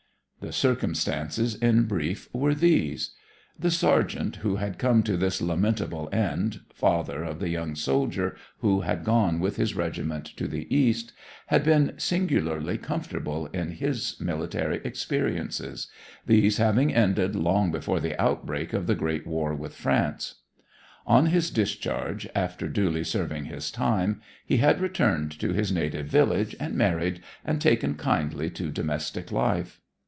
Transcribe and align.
The 0.43 0.51
circumstances, 0.51 1.53
in 1.53 1.83
brief, 1.83 2.27
were 2.33 2.55
these: 2.55 3.11
The 3.59 3.69
sergeant 3.69 4.37
who 4.37 4.55
had 4.55 4.79
come 4.79 5.03
to 5.03 5.15
this 5.15 5.39
lamentable 5.39 6.09
end, 6.11 6.61
father 6.73 7.23
of 7.23 7.37
the 7.39 7.49
young 7.49 7.75
soldier 7.75 8.35
who 8.57 8.79
had 8.81 9.03
gone 9.03 9.39
with 9.39 9.57
his 9.57 9.75
regiment 9.75 10.25
to 10.37 10.47
the 10.47 10.65
East, 10.75 11.13
had 11.45 11.63
been 11.63 11.93
singularly 11.97 12.79
comfortable 12.79 13.45
in 13.53 13.73
his 13.73 14.19
military 14.19 14.81
experiences, 14.83 15.85
these 16.25 16.57
having 16.57 16.91
ended 16.91 17.35
long 17.35 17.69
before 17.71 17.99
the 17.99 18.19
outbreak 18.19 18.73
of 18.73 18.87
the 18.87 18.95
great 18.95 19.27
war 19.27 19.53
with 19.53 19.75
France. 19.75 20.41
On 21.05 21.27
his 21.27 21.51
discharge, 21.51 22.27
after 22.33 22.67
duly 22.67 23.03
serving 23.03 23.45
his 23.45 23.69
time, 23.69 24.21
he 24.43 24.57
had 24.57 24.81
returned 24.81 25.39
to 25.39 25.53
his 25.53 25.71
native 25.71 26.07
village, 26.07 26.55
and 26.59 26.73
married, 26.73 27.21
and 27.45 27.61
taken 27.61 27.93
kindly 27.93 28.49
to 28.49 28.71
domestic 28.71 29.31
life. 29.31 29.79